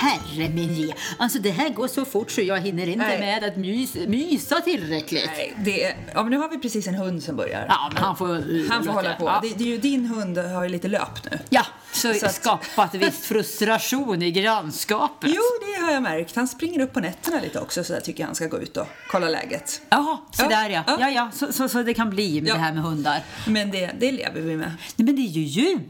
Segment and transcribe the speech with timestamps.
[0.00, 0.92] herre min ge.
[1.18, 3.18] Alltså det här går så fort så jag hinner inte Nej.
[3.20, 5.30] med att mys, mysa tillräckligt.
[5.36, 7.66] Nej, det ja, men nu har vi precis en hund som börjar.
[7.68, 8.68] Ja men han får...
[8.70, 9.24] Han får hålla på.
[9.24, 11.38] Ja, Det, det är ju din hund har ju lite löp nu.
[11.50, 11.66] ja
[12.00, 15.30] så, Så att- skapat viss frustration i grannskapet.
[15.34, 16.36] Jo, det har jag märkt.
[16.36, 18.86] Han springer upp på nätterna lite också så jag tycker han ska gå ut och
[19.10, 19.80] kolla läget.
[19.90, 20.82] Jaha, så Ja, där ja.
[20.86, 20.96] ja.
[21.00, 22.54] Ja, ja, så, så, så det kan bli med Ja.
[22.54, 23.22] det här med hundar.
[23.46, 24.72] Men det, det lever vi med.
[24.96, 25.80] Nej men det är ju jul!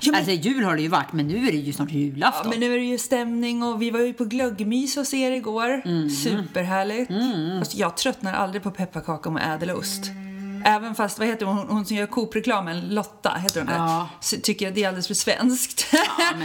[0.00, 1.98] Ja, men- Alltså jul har det ju varit men nu är det ju snart Ja,
[1.98, 2.50] julafton.
[2.50, 5.82] men nu är det ju stämning och vi var ju på glöggmys hos er igår.
[5.84, 6.10] Mm.
[6.10, 7.10] Superhärligt.
[7.60, 10.02] Och jag tröttnar aldrig på pepparkaka med ädelost.
[10.64, 13.70] Även fast, vad heter hon, hon, som gör Coop-reklamen, Lotta, heter hon?
[13.74, 14.08] Ja.
[14.42, 15.86] Tycker jag det är alldeles för svenskt.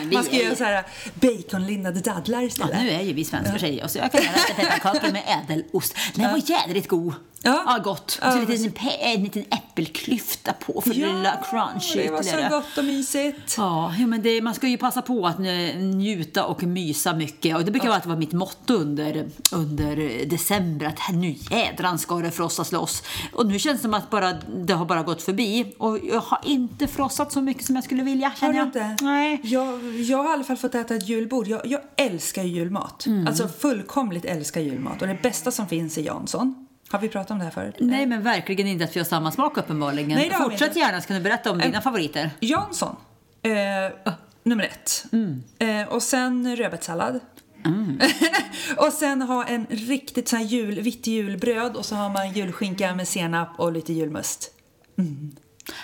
[0.02, 2.82] vi Man ska är- göra så här baconlindade dadlar Ja, istället.
[2.82, 5.96] nu är ju vi svenskar tjejer så jag kan göra pepparkakor med ädelost.
[6.16, 7.14] Den var jädrigt god.
[7.44, 7.64] Ja.
[7.66, 8.02] Ja, gott.
[8.02, 12.12] Och så Ja, en liten, pe- en liten äppelklyfta på för Ja, lilla crunch det
[12.12, 13.56] var så gott och mysigt.
[13.58, 15.40] Ja, ja, men det, man ska ju passa på att
[15.80, 17.56] njuta och mysa mycket.
[17.56, 22.16] Och det brukar att vara mitt motto under, under december att här, nu jädran ska
[22.16, 23.04] det frossas loss.
[23.34, 24.34] Och nu känns det som att bara,
[24.66, 25.74] det har bara gått förbi.
[25.78, 28.32] Och jag har inte frossat så mycket som jag skulle vilja.
[28.42, 28.96] Har du inte?
[29.02, 29.40] Nej.
[29.44, 31.48] Jag, jag har i alla fall fått äta ett julbord.
[31.48, 33.06] Jag, jag älskar ju julmat.
[33.06, 33.28] Mm.
[33.28, 35.02] Alltså fullkomligt älskar julmat.
[35.02, 36.66] Och det bästa som finns är Jansson.
[36.92, 37.76] Har vi pratat om det här förut?
[37.80, 40.10] Nej, men verkligen inte att vi har samma smak uppenbarligen.
[40.10, 42.30] Nej, Fortsätt gärna, ska du berätta om dina favoriter?
[42.40, 42.96] Jansson.
[43.42, 45.06] Eh, nummer ett.
[45.12, 45.44] Mm.
[45.60, 47.20] Eh, och sen rödbetssallad.
[48.78, 52.96] och sen ha en riktigt så här jul, vitt julbröd och så har man julskinka
[52.96, 54.52] med senap och lite julmust.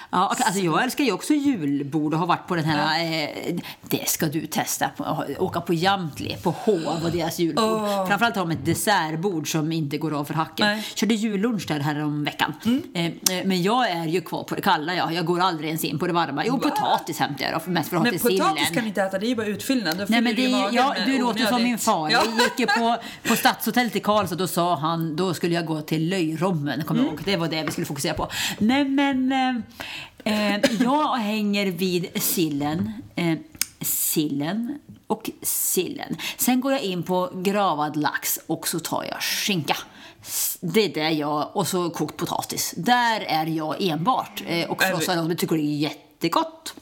[0.09, 3.55] Ja, alltså jag älskar ju också julbord och har varit på den här, eh,
[3.89, 4.89] det ska du testa,
[5.39, 7.63] åka på Jamtli, på Hov och deras julbord.
[7.65, 8.07] Åh.
[8.07, 10.67] Framförallt har de ett dessertbord som inte går av för hacken.
[10.67, 10.87] Nej.
[10.95, 12.53] Körde jullunch där här om veckan.
[12.93, 13.11] Eh, eh,
[13.45, 16.07] men jag är ju kvar på det kalla, jag, jag går aldrig ens in på
[16.07, 16.45] det varma.
[16.45, 18.47] Jo, potatis hämtar jag då, mest för att ha till sillen.
[18.49, 19.97] potatis kan du inte äta, det är ju bara utfyllnad.
[19.97, 22.09] Då Nej, men det, är- ja, du låter som min far.
[22.09, 22.21] Ja.
[22.25, 22.97] Jag gick ju på,
[23.27, 27.05] på Stadshotellet i Karlstad då sa han, då skulle jag gå till löjrommen, kommer Mm.
[27.11, 27.25] jag ihåg.
[27.25, 28.27] Det var det vi skulle fokusera på.
[28.57, 29.55] Nej men, eh,
[30.79, 33.37] jag hänger vid sillen, eh,
[33.81, 36.17] sillen och sillen.
[36.37, 39.77] Sen går jag in på gravad lax och så tar jag skinka.
[40.61, 42.73] Det är det jag, och så kokt potatis.
[42.77, 44.43] Där är jag enbart.
[44.47, 46.73] Eh, och frossad och tycker det är jättegott.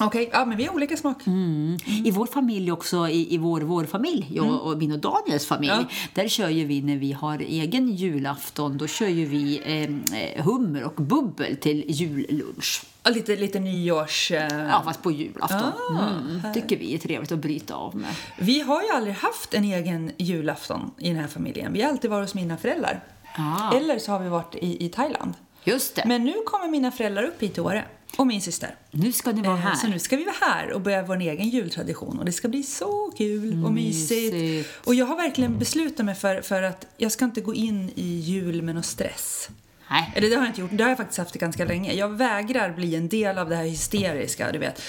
[0.00, 1.26] Okej, ja men vi har olika smak.
[1.26, 1.76] Mm.
[2.04, 5.72] I vår familj också, i, i vår, vår familj, jag och min och Daniels familj,
[5.72, 5.84] Ja.
[6.14, 10.94] där kör vi när vi har egen julafton, då kör vi eh, eh, hummer och
[10.94, 12.82] bubbel till jullunch.
[13.04, 14.30] Och lite, lite nyårs...
[14.30, 15.60] eh, Ja, fast på julafton.
[15.90, 18.14] Ah, mm, tycker vi är trevligt att bryta av med.
[18.38, 21.72] Vi har ju aldrig haft en egen julafton i den här familjen.
[21.72, 23.00] Vi har alltid varit hos mina föräldrar.
[23.36, 23.76] Ah.
[23.76, 25.34] Eller så har vi varit i, i Thailand.
[25.64, 27.84] Just det, Men nu kommer mina föräldrar upp hit till Åre.
[28.16, 28.74] Och min syster.
[28.90, 29.74] nu ska ni vara Eh, här.
[29.74, 32.18] Så nu ska vi vara här och börja vår egen jultradition.
[32.18, 34.34] Och det ska bli så kul och mysigt.
[34.34, 34.68] Mysigt.
[34.84, 38.06] Och jag har verkligen beslutat mig för, för att jag ska inte gå in i
[38.18, 39.48] jul med någon stress.
[39.90, 40.12] Nej.
[40.16, 40.70] Eller det har jag inte gjort.
[40.72, 41.92] Det har jag faktiskt haft det ganska länge.
[41.92, 44.52] Jag vägrar bli en del av det här hysteriska.
[44.52, 44.82] Du vet.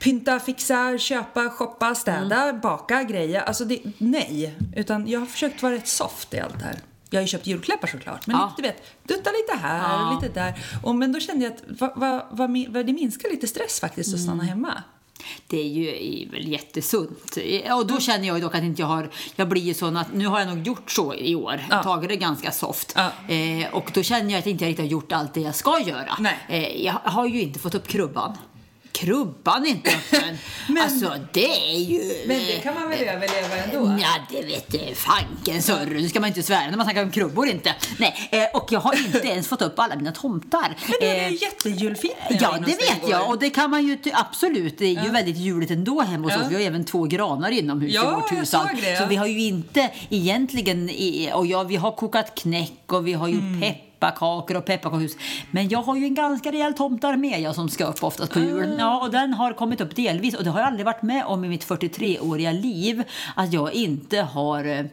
[0.00, 2.60] Pynta, fixa, köpa, shoppa, städa, Mm.
[2.60, 3.40] baka, greja.
[3.42, 4.54] Alltså det, nej.
[4.76, 6.78] Utan jag har försökt vara rätt soft i allt det här.
[7.10, 8.26] Jag har ju köpt julklappar såklart.
[8.26, 8.52] Men Ja.
[8.56, 10.08] du vet, dutta lite här Ja.
[10.16, 10.54] och lite där.
[10.82, 14.14] Och, men då kände jag att va, va, va, va, det minskar lite stress faktiskt
[14.14, 14.26] att Mm.
[14.28, 14.82] stanna hemma.
[15.46, 17.36] Det är ju är väl jättesunt.
[17.74, 20.14] Och då känner jag ju dock att inte jag har, jag blir ju sån att
[20.14, 21.82] nu har jag nog gjort så i år, Ja.
[21.82, 22.92] tagit det ganska soft.
[22.96, 23.34] Ja.
[23.34, 25.80] Eh, och då känner jag att inte jag riktigt har gjort allt det jag ska
[25.80, 26.16] göra.
[26.18, 26.38] Nej.
[26.48, 28.36] Eh, jag har ju inte fått upp krubban.
[29.00, 30.36] Krubban inte öppen.
[30.68, 32.00] Men- alltså det är ju...
[32.26, 33.98] Men det kan man väl överleva ändå?
[34.02, 36.00] Ja, det vet fanken sörru.
[36.00, 37.74] Nu ska man inte svära när man snackar om krubbor inte.
[37.98, 40.76] Nej, eh, och jag har inte ens fått upp alla mina tomtar.
[40.86, 43.28] Men det är Eh, ju jättejulfint jag var Ja, det vet jag.
[43.28, 44.78] Och det kan man ju absolut.
[44.78, 46.40] Det är ju väldigt juligt ändå hemma hos Ja.
[46.40, 46.46] oss.
[46.50, 48.50] Vi har även två granar inomhus Ja, i vårt jag hus.
[48.50, 49.00] såg det, ja.
[49.00, 50.90] Så vi har ju inte egentligen,
[51.34, 53.74] och ja, vi har kokat knäck och vi har gjort Mm.
[54.00, 55.16] Pepparkakor och pepparkakshus.
[55.50, 58.42] Men jag har ju en ganska rejäl tomtarmé jag som ska upp oftast på Ah.
[58.42, 58.76] julen.
[58.78, 60.34] Ja, och den har kommit upp delvis.
[60.34, 63.02] Och det har jag aldrig varit med om i mitt 43-åriga liv.
[63.34, 64.84] Att jag inte har eh,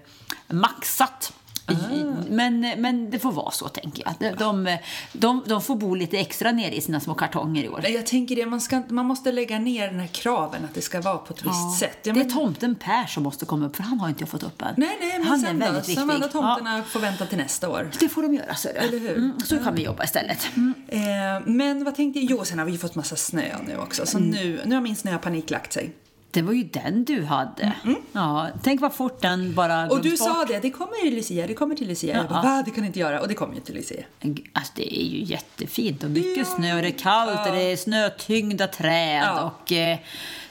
[1.67, 4.37] maxat Men, men det får vara så, tänker jag.
[4.37, 4.77] De,
[5.13, 7.85] de, de, får bo lite extra nere i sina små kartonger i år.
[7.87, 11.01] Jag tänker det, man, ska, man måste lägga ner den här kraven att det ska
[11.01, 11.97] vara på ett visst sätt.
[12.03, 14.29] Ja, det är men- tomten Per som måste komma upp, för han har inte jag
[14.29, 14.73] fått upp än.
[14.77, 15.59] Nej, nej, men han sen är då?
[15.59, 16.03] väldigt viktig.
[16.03, 17.91] De andra Ja, tomterna får vänta till nästa år.
[17.99, 19.17] det får de göra, så Eller hur?
[19.17, 20.47] Mm, så kan vi jobba istället.
[20.55, 20.73] Mm.
[20.87, 20.99] Eh,
[21.45, 22.31] men vad tänkte jag?
[22.31, 24.05] Jo, sen har vi ju fått massa snö nu också.
[24.05, 24.29] Så Mm.
[24.29, 25.91] nu, nu har min snöpanik lagt sig.
[26.37, 27.73] Det var ju den du hade.
[28.11, 29.89] Ja, tänk vad fort den bara Mm.
[29.91, 30.47] Och du glöms sa bort.
[30.47, 32.15] det, det kommer ju Lucia, det kommer till Lucia.
[32.17, 32.63] Jag bara, va?
[32.65, 33.21] Det kan inte göra.
[33.21, 34.03] Och det kommer ju till Lucia.
[34.53, 36.55] Alltså det är ju jättefint och mycket Ja.
[36.55, 39.41] snö och det är kallt och det är snötyngda träd Ja.
[39.63, 39.97] och eh,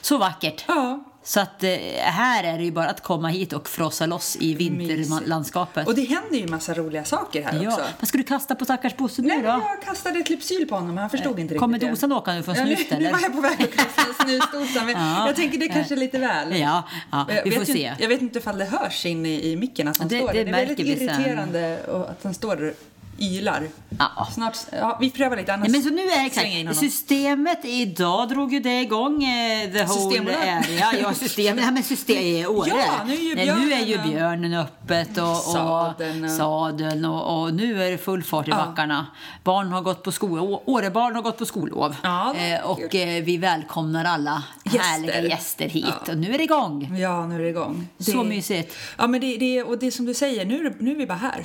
[0.01, 0.63] så vackert.
[0.67, 1.03] Ja.
[1.27, 1.69] Så att eh,
[1.99, 5.87] här är det ju bara att komma hit och frossa loss i vinterlandskapet.
[5.87, 7.85] Och det händer ju massa roliga saker här Ja, också.
[7.99, 9.47] vad ska du kasta på stackars Bosse nu Nej, då?
[9.47, 12.43] jag kastade ett lypsyl på honom, men han förstod inte Kommer riktigt dosan åka nu
[12.43, 15.27] från Ja, nu, nu var jag på väg att kasta en snusdosa, men Ja.
[15.27, 16.59] jag tänker det är kanske är lite väl.
[16.59, 17.71] Ja, ja Jag vi vet får se.
[17.87, 20.33] inte- Jag vet inte ifall det hörs in i, i micken att han Det- står
[20.33, 20.43] det.
[20.43, 20.87] Det är väldigt sen.
[20.87, 22.73] irriterande och att han står
[23.19, 23.67] ylar.
[23.99, 24.27] Ja.
[24.33, 25.67] Snart, ja, vi prövar lite annars.
[25.69, 30.35] Nej, men så nu är exakt, systemet idag drog ju det igång eh, the whole
[30.37, 30.93] area.
[31.01, 32.69] Ja, systemet, ja men system i Åre.
[32.69, 36.31] Ja, nu är ju Nej, nu är ju björnen björnen öppet och, och Sadeln och-
[36.31, 38.55] sadeln och, och nu är det full fart i Ja.
[38.57, 39.05] backarna.
[39.43, 41.95] Barn har gått på skol, Årebarn har gått på skollov.
[42.03, 44.79] Ja, eh, och eh, vi välkomnar alla Gäster.
[44.79, 45.85] härliga gäster hit.
[46.05, 46.11] Ja.
[46.11, 46.97] Och nu är det igång.
[46.99, 47.87] Ja, nu är det igång.
[47.99, 48.75] Så Det- mysigt.
[48.97, 51.43] Ja, men det, det, och det som du säger, nu, nu är vi bara här.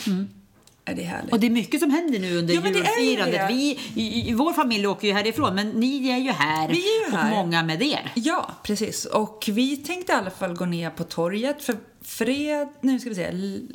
[0.85, 1.33] Är det härligt?
[1.33, 3.49] Och det är mycket som händer nu under Ja, julfirandet.
[3.49, 3.55] det.
[3.55, 6.69] Vi, i, i, vår familj åker ju härifrån, men ni är ju här.
[6.69, 7.31] Vi är ju här.
[7.33, 8.13] Och många med er.
[8.15, 9.05] Ja, precis.
[9.05, 12.69] Och vi tänkte i alla fall gå ner på torget för fred...
[12.81, 13.25] Nu ska vi se.
[13.25, 13.69] l-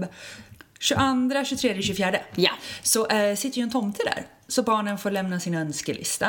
[0.00, 0.08] eh,
[0.80, 2.16] 22, 23, 24.
[2.34, 2.50] Ja.
[2.82, 4.26] Så eh, sitter ju en tomte där.
[4.48, 6.26] Så barnen får lämna sin önskelista.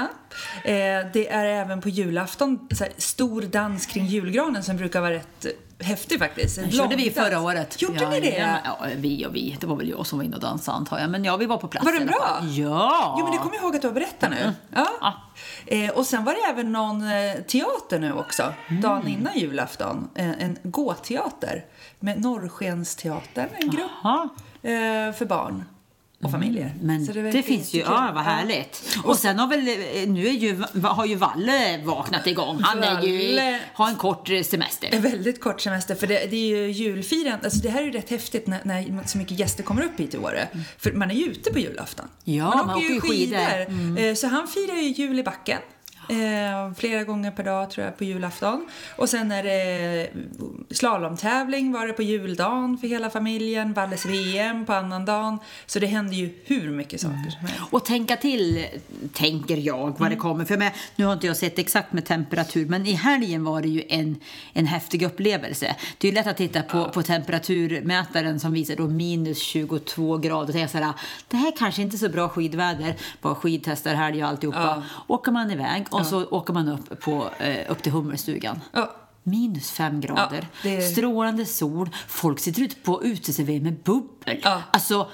[0.64, 0.74] Eh,
[1.14, 5.46] det är även på julafton så här, stor dans kring julgranen som brukar vara rätt
[5.80, 6.58] häftig faktiskt.
[6.58, 7.82] En Det körde vi förra året.
[7.82, 8.38] Gjorde ja, ni det?
[8.38, 9.58] Ja, ja, vi och vi.
[9.60, 11.10] Det var väl jag som var inne och dansade antar jag.
[11.10, 12.40] Men ja, vi var på plats Var den bra?
[12.42, 13.16] Ja!
[13.20, 14.54] Jo, men det kommer jag ihåg att du har berättat nu.
[14.76, 14.88] Ja.
[15.02, 15.14] Ja.
[15.66, 18.82] Eh, och sen var det även någon eh, teater nu också, Mm.
[18.82, 20.10] dagen innan julafton.
[20.16, 21.66] Eh, en gåteater
[22.00, 23.92] med Norrskensteatern, en grupp
[24.62, 25.64] eh, för barn
[26.24, 26.66] och familjer.
[26.66, 28.98] Mm, Men Så det, verkar finns ju, ja vad härligt.
[29.04, 32.60] Och sen har väl, eh, nu är ju, har ju Valle vaknat igång.
[32.62, 33.40] Han är ju,
[33.74, 34.90] har en kort eh, semester.
[34.92, 37.46] En väldigt kort semester, för det, det är ju julfirande.
[37.46, 40.14] Alltså det här är ju rätt häftigt när, när så mycket gäster kommer upp hit
[40.14, 40.48] i Åre.
[40.78, 42.06] För man är ju ute på julafton.
[42.24, 43.62] Ja, man åker ju skidor.
[43.68, 43.98] Mm.
[43.98, 45.60] Eh, Så han firar ju jul i backen.
[46.10, 48.68] Eh, flera gånger per dag tror jag på julafton.
[48.96, 50.10] Och sen är det
[50.72, 53.74] slalomtävling var det på juldagen för hela familjen.
[53.74, 55.40] Valles VM på annandagen.
[55.66, 57.62] Så det händer ju hur mycket saker som helst.
[57.72, 58.66] Och tänka till,
[59.14, 60.10] tänker jag, vad Mm.
[60.10, 60.46] det kommer.
[60.46, 63.68] För med, nu har inte jag sett exakt med temperatur, men i helgen var det
[63.68, 64.16] ju en,
[64.54, 65.76] en häftig upplevelse.
[65.98, 70.54] Det är lätt att titta på, på temperaturmätaren som visar då minus 22 grader och
[70.54, 70.94] tänka så här,
[71.28, 72.96] det här kanske inte är så bra skidväder.
[73.22, 74.84] Bara skidtestar helg och alltihopa.
[75.08, 78.60] Åker man iväg och så åker man upp, på, eh, upp till Hummerstugan.
[78.72, 78.96] Ja.
[79.24, 84.40] Minus fem grader, Ja, det- strålande sol, folk sitter ute på uteservering med bubbel.
[84.44, 84.62] Ja.
[84.72, 85.08] Alltså,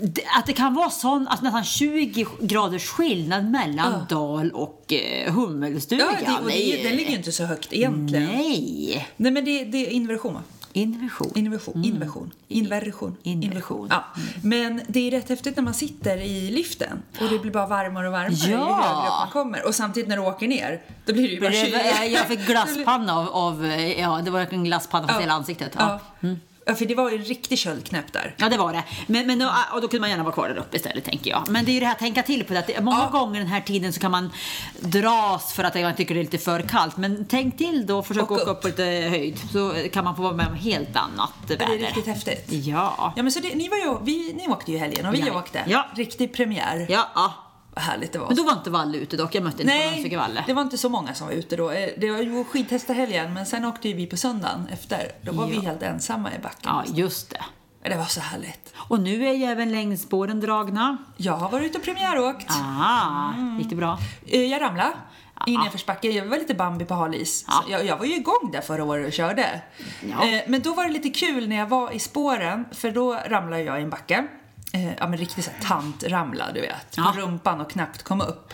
[0.00, 5.32] det, att det kan vara sån, alltså nästan 20 graders skillnad mellan Dal och eh,
[5.34, 6.06] Hummelstugan.
[6.12, 8.24] Ja, det, och det, den ligger ju inte så högt egentligen.
[8.24, 9.08] Nej!
[9.16, 10.42] Nej men det, det är inversion va?
[10.76, 11.32] Inversion.
[11.34, 13.42] Inversion, inversion, inversion, Inversion.
[13.42, 13.86] inversion.
[13.90, 14.04] Ja.
[14.42, 18.06] Men det är rätt häftigt när man sitter i liften och det blir bara varmare
[18.06, 18.58] och varmare ju Ja.
[18.58, 19.66] högre upp man kommer.
[19.66, 22.12] Och samtidigt när du åker ner, då blir det ju bara kyligt.
[22.12, 23.66] Jag fick glasspanna av, av
[23.98, 25.72] ja det var en glasspanna för hela ansiktet.
[25.78, 26.00] Ja.
[26.20, 26.28] Ja.
[26.66, 28.34] Ja, för det var ju en riktig köldknäpp där.
[28.38, 28.82] Ja, det var det.
[29.06, 31.48] Men, men, och, och då kunde man gärna vara kvar där uppe istället, tänker jag.
[31.48, 32.58] Men det är ju det här att tänka till på det.
[32.58, 33.18] Att det, många Ja.
[33.18, 34.30] gånger den här tiden så kan man
[34.80, 36.96] dras för att man tycker det är lite för kallt.
[36.96, 38.48] Men tänk till då, försök Och åka upp.
[38.48, 39.38] upp på lite höjd.
[39.52, 41.74] Så kan man få vara med om helt annat Det väder.
[41.74, 42.44] är riktigt häftigt.
[42.48, 43.12] Ja.
[43.16, 45.38] Ja men så det, ni, var ju, vi, ni åkte ju helgen och vi Ja.
[45.38, 45.64] åkte.
[45.68, 45.86] Ja.
[45.96, 46.86] Riktig premiär.
[46.88, 47.32] Ja.
[47.76, 48.26] Vad härligt det var.
[48.26, 49.34] Men då var inte Valle ute dock.
[49.34, 50.44] Jag mötte inte Nej, så Valle.
[50.46, 51.70] det var inte så många som var ute då.
[51.70, 55.12] Eh, Det var ju skidtestarhelgen men sen åkte ju vi på söndagen efter.
[55.22, 55.60] Då var vi Ja.
[55.60, 56.58] helt ensamma i backen.
[56.64, 57.40] Ja, just det.
[57.90, 58.72] Det var så härligt.
[58.76, 60.96] Och nu är ju även längdspåren dragna.
[61.16, 62.46] Jag har varit ute och premiäråkt.
[62.50, 63.98] Ah, gick det bra?
[64.26, 64.92] Eh, Jag ramlade
[65.46, 66.08] i nedförsbacke.
[66.10, 67.44] Jag var lite Bambi på hal is.
[67.48, 67.64] Ja.
[67.68, 69.60] Jag, jag var ju igång där förra året och körde.
[70.10, 70.26] Ja.
[70.28, 73.62] Eh, Men då var det lite kul när jag var i spåren, för då ramlade
[73.62, 74.26] jag i en backe.
[74.76, 76.96] Eh, Ja men riktigt såhär tantramla du vet.
[76.96, 77.12] Ja.
[77.14, 78.52] På rumpan och knappt kom upp.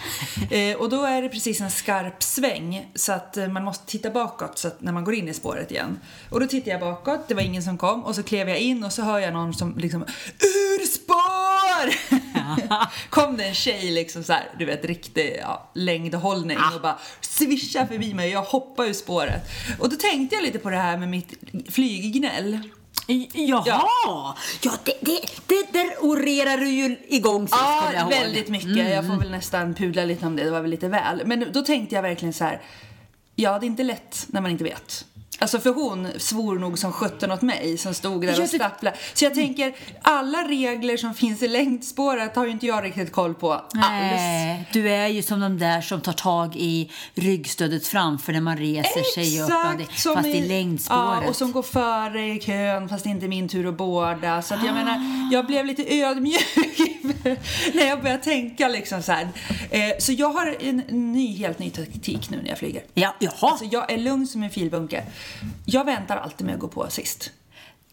[0.50, 4.10] Eh, och då är det precis en skarp sväng så att eh, man måste titta
[4.10, 6.00] bakåt så att när man går in i spåret igen.
[6.30, 8.84] Och då tittar jag bakåt, det var ingen som kom och så klev jag in
[8.84, 10.02] och så hör jag någon som liksom
[10.38, 11.92] Ur spår!
[13.10, 17.86] kom det en tjej liksom så här, du vet riktig ja, längdhållning och bara svischade
[17.86, 19.50] förbi mig och jag hoppade ur spåret.
[19.78, 21.34] Och då tänkte jag lite på det här med mitt
[21.68, 22.58] flyggnäll.
[23.34, 24.34] Jaha!
[24.62, 28.10] Ja, det, det, det där orerar du ju igång sist, jag Ja, ihåg.
[28.10, 28.90] väldigt mycket.
[28.90, 30.44] Jag får väl nästan pudla lite om det.
[30.44, 31.22] Det var väl lite väl.
[31.26, 32.62] Men då tänkte jag verkligen så här.
[33.34, 35.04] Ja, det är inte lätt när man inte vet.
[35.42, 38.96] Alltså för hon svor nog som sjutton åt mig som stod där och stapplade.
[39.14, 43.34] Så jag tänker, alla regler som finns i längdspåret har ju inte jag riktigt koll
[43.34, 43.72] på alls.
[43.74, 48.56] Nej, du är ju som de där som tar tag i ryggstödet framför när man
[48.56, 49.92] reser sig upp.
[49.96, 51.22] som Fast i längdspåret.
[51.22, 54.42] Ja, och som går före i kön fast det inte är min tur att båda.
[54.42, 56.91] Så att jag menar, jag blev lite ödmjuk
[57.74, 59.28] när jag började tänka liksom så här.
[59.70, 62.82] Eh, så jag har en ny, helt ny taktik nu när jag flyger.
[62.94, 63.32] Ja, jaha.
[63.40, 65.04] Alltså jag är lugn som en filbunke.
[65.64, 67.30] Jag väntar alltid med att gå på sist.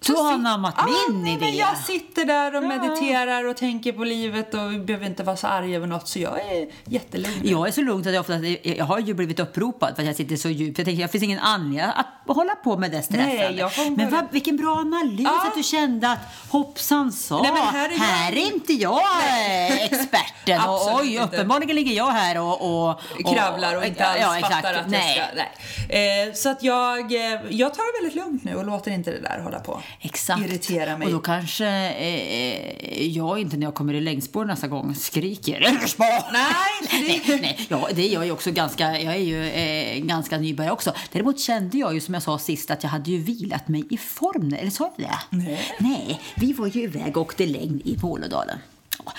[0.05, 1.45] Du har anammat Ja, min nej, idé.
[1.45, 5.47] Men jag sitter där och mediterar och tänker på livet och behöver inte vara så
[5.47, 7.41] arg över något så jag är jättelugn.
[7.43, 10.15] Jag är så lugn att jag, ofta, jag har ju blivit uppropad för att jag
[10.15, 10.77] sitter så djupt.
[10.77, 13.03] Jag tänker, det finns ingen anledning att hålla på med det
[13.57, 15.47] jag får Men vad, vilken bra analys Ja.
[15.47, 19.01] att du kände att hoppsan sa, Nej, men här, här är är jag- inte jag
[19.79, 20.61] experten.
[20.69, 22.61] och, oj, uppenbarligen ligger jag här och...
[22.61, 24.55] och, och kravlar och inte alls ja, exakt.
[24.55, 25.17] fattar att nej.
[25.17, 25.35] jag ska...
[25.89, 26.27] Nej.
[26.27, 29.19] Eh, så att jag, eh, jag tar det väldigt lugnt nu och låter inte det
[29.21, 29.81] där hålla på.
[30.01, 30.41] Exakt.
[30.41, 31.07] Irritera mig.
[31.07, 36.31] Och då kanske eh, jag inte när jag kommer i längdspår nästa gång skriker "Längdspår!"
[36.33, 36.47] Nej,
[37.27, 40.73] nej, nej, ja, det är jag ju också ganska, jag är ju eh, ganska nybörjare
[40.73, 40.93] också.
[41.11, 43.97] Däremot kände jag ju som jag sa sist att jag hade ju vilat mig i
[43.97, 44.53] form.
[44.53, 45.37] Eller sa jag det?
[45.37, 45.71] Nej.
[45.79, 48.59] Nej, vi var ju iväg och åkte längd i Vålådalen.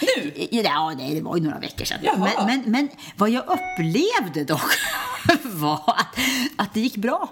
[0.01, 0.33] Nu?
[0.51, 1.99] Ja, nej, det var ju några veckor sedan.
[2.03, 4.73] Men, men, men vad jag upplevde dock
[5.43, 6.19] var att,
[6.57, 7.29] att det gick bra.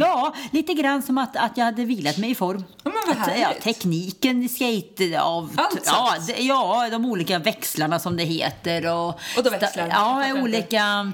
[0.00, 2.56] Ja, lite grann som att, att jag hade vilat mig i form.
[2.84, 2.96] Mm.
[3.06, 5.50] Ja, att, ja, tekniken skate av...
[5.86, 8.94] Ja, det, ja, de olika växlarna som det heter.
[8.94, 11.12] Och, Och då växlar sta- jag fattar Ja, olika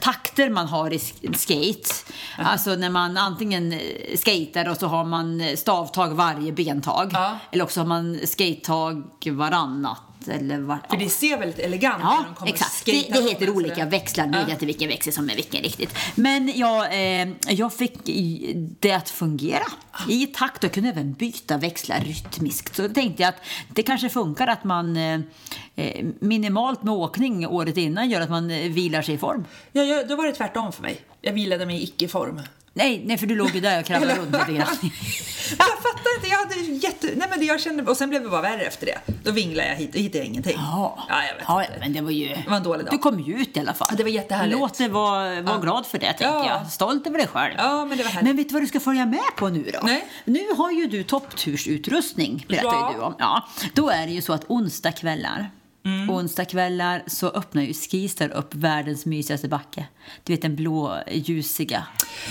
[0.00, 1.94] takter man har i sk- skate.
[2.38, 3.78] Alltså när man antingen eh,
[4.18, 7.10] skater och så har man stavtag varje bentag.
[7.14, 7.38] Ja.
[7.50, 9.98] Eller också har man skatetag varannat.
[10.28, 12.84] Eller var, För det ser väldigt elegant ut när Ja, de kommer exakt.
[12.84, 13.90] Det, det heter olika sådär.
[13.90, 14.26] växlar.
[14.26, 15.94] Nu vet jag inte vilken växel som är vilken riktigt.
[16.14, 16.84] Men jag,
[17.20, 17.98] eh, jag fick
[18.80, 19.64] det att fungera
[20.08, 22.76] i takt och kunde även byta växlar rytmiskt.
[22.76, 25.20] Så tänkte jag att det kanske funkar att man eh,
[25.76, 29.44] eh, minimalt med åkning året innan gör att man eh, vilar sig i form.
[29.72, 31.00] Ja, jag, då var det tvärtom för mig.
[31.20, 32.40] Jag vilade mig i icke-form.
[32.74, 34.76] Nej, nej, för du låg ju där och kravlade runt lite grann.
[35.58, 36.11] Jag fattar
[36.42, 37.06] hade jätte...
[37.16, 37.82] Nej men det jag kände...
[37.82, 38.98] Och sen blev det bara värre efter det.
[39.24, 40.56] Då vinglade jag hit och hittade ingenting.
[40.56, 41.76] Ja, ja jag vet ja, inte.
[41.80, 42.28] men det var ju...
[42.28, 42.94] Det var en dålig dag.
[42.94, 43.88] Du kom ju ut i alla fall.
[43.90, 44.58] Ja, det var jättehärligt.
[44.58, 46.46] Låt dig vara var glad för det, tänker Ja.
[46.48, 46.70] jag.
[46.72, 47.54] Stolt över dig själv.
[47.58, 48.28] Ja, men det var härligt.
[48.28, 49.78] Men vet du vad du ska följa med på nu då?
[49.82, 50.04] Nej.
[50.24, 52.92] Nu har ju du topptursutrustning, berättar Ja.
[52.92, 53.14] ju du om.
[53.18, 53.48] Ja.
[53.74, 55.50] Då är det ju så att onsdagskvällar
[55.84, 56.10] Mm.
[56.10, 59.86] Onsdagskvällar så öppnar ju Skistar upp världens mysigaste backe.
[60.24, 61.86] Du vet den blå, ljusiga,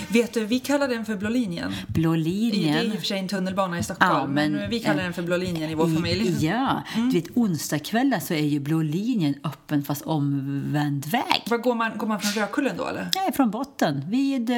[0.08, 1.74] Vet du, vi kallar den för Blå linjen.
[1.88, 2.86] blå Det är linjen.
[2.86, 5.12] i och för sig en tunnelbana i Stockholm, Ja, men, men- vi kallar eh, den
[5.12, 6.28] för Blå linjen i vår familj.
[6.28, 6.40] Mm.
[6.40, 11.42] Ja, du vet onsdagskvällar så är ju blå linjen öppen fast omvänd väg.
[11.50, 13.08] Var går man, går man från Rödkullen då eller?
[13.14, 14.56] Nej, från botten, vid eh,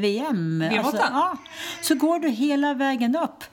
[0.00, 0.58] VM.
[0.58, 1.00] VM-åttan?
[1.12, 1.36] ja,
[1.82, 3.44] så går du hela vägen upp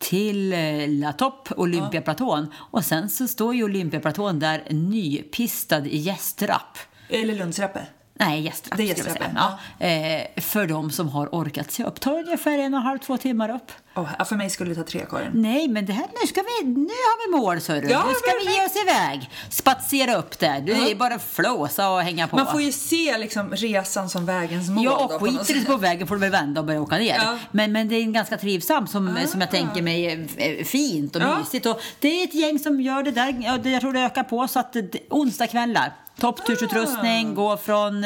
[0.00, 2.52] till eh, La Top, Olympiaplatån.
[2.54, 6.78] Och sen så står ju Olympiaplatån där nypistad i gästrapp.
[7.08, 7.86] Eller Lundsrappe?
[8.20, 9.86] Nej, gästrapp Det är gästrapp, Ja.
[9.86, 12.00] Eh, för de som har orkat sig upp.
[12.00, 13.72] tar ungefär en och en halv, två timmar upp.
[13.94, 15.30] Oh, för mig skulle det ta tre, Karin.
[15.34, 18.32] Nej, men det här, nu, ska vi, nu har vi mål, så Ja, Nu ska
[18.44, 19.30] vi ge oss iväg.
[19.50, 20.60] Spatsera upp där.
[20.60, 20.94] Det är Ja.
[20.96, 22.36] bara flåsa och hänga på.
[22.36, 24.84] Man får ju se liksom resan som vägens mål.
[24.84, 27.16] Ja, och skiter det på vägen får du väl vända och börja åka ner.
[27.16, 27.38] Ja.
[27.50, 30.26] Men, men det är en ganska trivsam som, som jag tänker mig är
[30.60, 31.38] är fint och Ja.
[31.38, 31.66] mysigt.
[31.66, 33.60] Och det är ett gäng som gör det där.
[33.70, 34.48] Jag tror det ökar på.
[34.48, 34.76] Så att
[35.10, 35.92] onsdagskvällar.
[36.20, 37.34] Topptursutrustning, Ah.
[37.34, 38.04] gå från,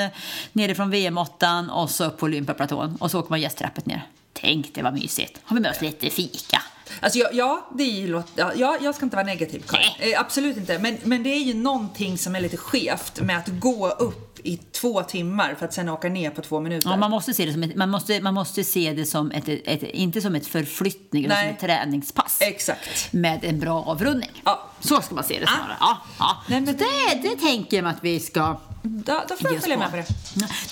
[0.53, 2.97] nerifrån VM8 och så upp på Olympiaplatån.
[3.01, 4.07] Och så åker man gästtrappet ner.
[4.33, 5.41] Tänk det var mysigt.
[5.45, 6.63] Har vi med oss lite fika.
[7.01, 9.87] Alltså, ja, ja, det är ju låt, ja, ja, jag ska inte vara negativ, Karin.
[9.99, 10.79] Eh, absolut inte.
[10.79, 14.57] Men, men det är ju någonting som är lite skevt med att gå upp i
[14.57, 16.91] två timmar för att sen åka ner på två minuter.
[16.91, 19.49] Ja, man måste se det som ett, man måste, man måste se det som ett,
[19.49, 22.39] ett, inte som ett förflyttning, utan som ett träningspass.
[22.41, 23.13] Exakt.
[23.13, 24.31] med en bra avrundning.
[24.45, 24.63] Ja.
[24.81, 25.77] Så ska man se det snarare.
[25.81, 26.37] Ja, ja.
[26.49, 26.85] Nej, men det,
[27.23, 30.07] det tänker jag att vi ska Då, då får jag följa med på det.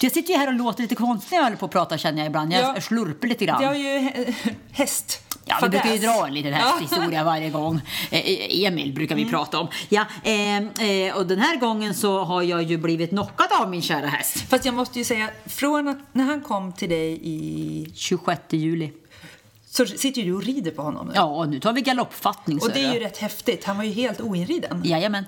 [0.01, 2.19] Jag sitter ju här och låter lite konstigt när jag håller på att prata känner
[2.19, 2.53] jag ibland.
[2.53, 2.81] Jag Ja.
[2.81, 3.63] slurpar lite grann.
[3.63, 4.11] Jag har ju
[4.73, 5.32] häst.
[5.45, 7.81] Ja, vi brukar ju dra en liten hästhistoria varje gång.
[8.11, 9.69] Eh, Emil brukar vi prata om.
[9.89, 13.83] Ja, eh, eh, och den här gången så har jag ju blivit knockad av min
[13.83, 14.45] kära häst.
[14.49, 17.93] Fast jag måste ju säga, från att när han kom till dig i...
[17.95, 18.93] 26 juli.
[19.67, 21.13] Så sitter du och rider på honom nu.
[21.15, 22.59] Ja, och nu tar vi galoppfattning.
[22.59, 23.65] Och det är ju rätt häftigt.
[23.65, 24.83] Han var ju helt oinriden.
[24.85, 25.25] Jajamän.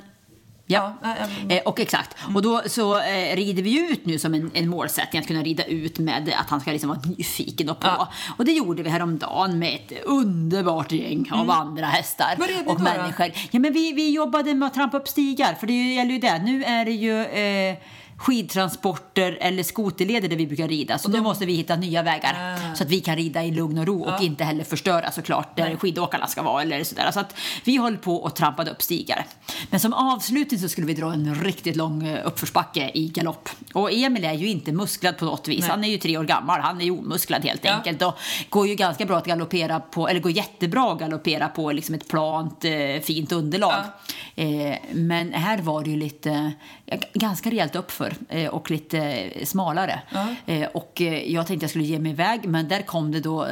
[0.66, 1.54] Ja, Ja.
[1.54, 2.16] Eh, och exakt.
[2.34, 5.64] Och då så eh, rider vi ut nu som en, en målsättning att kunna rida
[5.64, 7.86] ut med att han ska liksom vara nyfiken och på.
[7.86, 8.08] Ja.
[8.38, 12.48] Och det gjorde vi häromdagen med ett underbart gäng av andra hästar Mm.
[12.48, 13.26] Red ni och människor.
[13.50, 16.38] Ja, men vi, vi jobbade med att trampa upp stigar, för det gäller ju det.
[16.38, 17.76] Nu är det ju eh,
[18.24, 20.98] skidtransporter eller skoterleder där vi brukar rida.
[20.98, 22.34] Så nu måste vi hitta nya vägar
[22.70, 22.74] Ah.
[22.74, 25.76] så att vi kan rida i lugn och ro och inte heller förstöra såklart där
[25.76, 27.10] skidåkarna ska vara eller sådär.
[27.10, 29.26] Så att vi höll på och trampade upp stigar.
[29.70, 33.48] Men som avslutning så skulle vi dra en riktigt lång eh, uppförsbacke i galopp.
[33.72, 35.60] Och Emil är ju inte musklad på något vis.
[35.60, 35.70] Nej.
[35.70, 36.60] Han är ju tre år gammal.
[36.60, 37.72] Han är ju omusklad helt Ja.
[37.72, 38.14] enkelt och
[38.48, 42.08] går ju ganska bra att galoppera på, eller går jättebra att galoppera på liksom ett
[42.08, 43.82] plant, eh, fint underlag.
[44.36, 46.52] Eh, men här var det ju lite,
[46.86, 50.02] ja, ganska rejält uppför eh, och lite eh, smalare.
[50.46, 53.46] Eh, och jag tänkte jag skulle ge mig iväg, men där kom det då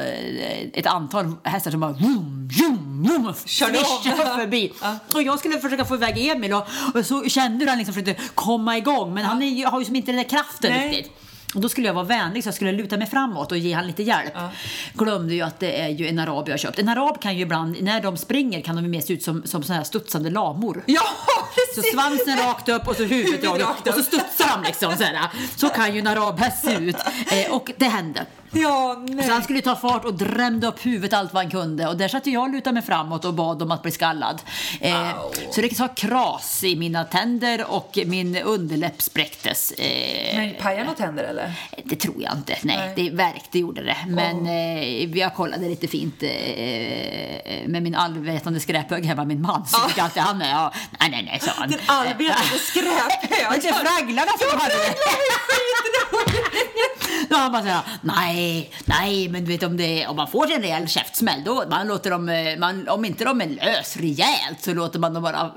[0.73, 3.77] ett antal hästar som bara vroom, vroom, vroom, svischade
[4.35, 4.71] förbi.
[5.13, 8.23] Och jag skulle försöka få iväg Emil och, och så kände hur han liksom försökte
[8.35, 10.89] komma igång, men han är, har ju som inte den där kraften Nej.
[10.89, 11.11] riktigt.
[11.55, 13.87] Och då skulle jag vara vänlig så jag skulle luta mig framåt och ge han
[13.87, 14.33] lite hjälp.
[14.93, 16.79] Glömde ju att det är ju en arab jag har köpt.
[16.79, 19.43] En arab kan ju ibland, när de springer kan de ju mer se ut som,
[19.45, 20.83] som såna här studsande lamor.
[20.85, 21.93] Ja, Så precis!
[21.93, 23.93] svansen rakt upp och så huvudet rakt upp.
[23.95, 25.29] Och så studsar de liksom så här.
[25.55, 26.95] Så kan ju en arabhäst se ut.
[27.31, 28.25] Eh, och det hände.
[28.53, 29.25] Ja, nej.
[29.27, 31.87] Så han skulle ta fart och drämde upp huvudet allt vad han kunde.
[31.87, 34.41] Och där satt jag och lutade mig framåt och bad om att bli skallad.
[34.81, 35.09] Eh,
[35.51, 39.71] så det sa kras i mina tänder och min underläpp spräcktes.
[39.71, 41.53] Eh, Men pajade något händer eller?
[41.83, 42.57] det tror jag inte.
[42.61, 42.93] Nej, Nej.
[42.95, 43.97] det värkte gjorde det.
[44.07, 46.29] Men eh, jag kollade lite fint eh,
[47.67, 49.65] med min allvetande skräphög hemma, min man.
[49.65, 50.41] Så fick alltid han.
[50.41, 51.69] Ja, nej, nej, nej, sa han.
[51.69, 53.49] Den allvetande Var skräphög.
[53.49, 54.93] det inte fragglarna som hade det?
[57.29, 58.42] Då han bara säger nej,
[58.85, 62.11] nej, men du vet om, det, om man får en rejäl käftsmäll, då man låter
[62.11, 65.51] dem, eh, man, om inte de är lös rejält så låter man dem bara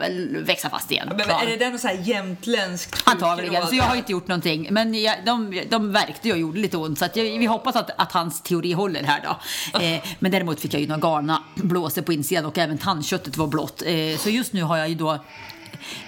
[0.45, 1.09] växa fast igen.
[1.11, 4.69] Men, är det där något så här jämtländskt Antagligen, så jag har inte gjort någonting.
[4.71, 6.99] Men jag, de, de verkte och gjorde lite ont.
[6.99, 9.37] Så jag, vi hoppas att, att hans teori håller här då.
[9.81, 13.47] Eh, men däremot fick jag ju några galna blåsor på insidan och även tandköttet var
[13.47, 13.83] blått.
[13.83, 15.19] Eh, så just nu har jag ju då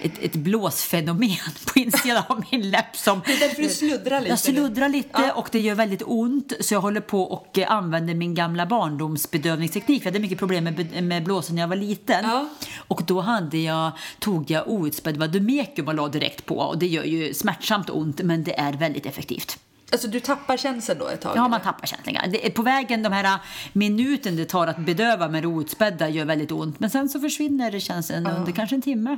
[0.03, 1.37] ett, ett blåsfenomen
[1.73, 2.97] på insidan av min läpp.
[2.97, 5.33] Som, Det är därför du sluddrar lite Jag sluddrar lite Ja.
[5.33, 6.53] och det gör väldigt ont.
[6.61, 10.03] Så jag håller på och eh, använder min gamla barndomsbedövningsteknik.
[10.03, 12.25] Jag hade mycket problem med, med blåsor när jag var liten.
[12.25, 12.49] Ja.
[12.89, 16.55] Och då hade jag, tog jag outspädd vademekum och la direkt på.
[16.59, 19.59] Och det gör ju smärtsamt ont men det är väldigt effektivt.
[19.93, 21.33] Alltså du tappar känseln då ett tag?
[21.37, 21.89] Ja, man tappar.
[22.29, 23.39] Det är på vägen, de här
[23.73, 26.81] minuten det tar att bedöva med det outspädda gör väldigt ont.
[26.81, 29.17] Men sen så försvinner känslan under kanske en timme.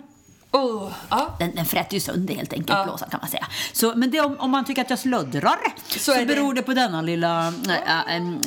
[0.53, 1.37] Oh, ja.
[1.39, 2.85] Den, den fräter ju sönder helt enkelt, Ja.
[2.85, 3.47] blåsan kan man säga.
[3.73, 6.63] Så, men det, om, om man tycker att jag sluddrar så, Så det- beror det
[6.63, 7.53] på denna lilla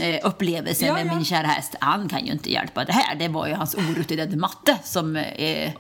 [0.02, 1.16] äh, äh, upplevelse Ja, med ja.
[1.16, 1.76] min kära häst.
[1.80, 3.16] Han kan ju inte hjälpa det här.
[3.16, 5.16] Det var ju hans orutinerade matte som...
[5.16, 5.72] Eh,